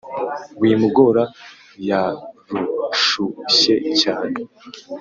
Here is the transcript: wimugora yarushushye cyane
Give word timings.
wimugora 0.61 1.23
yarushushye 1.89 3.75
cyane 4.01 4.39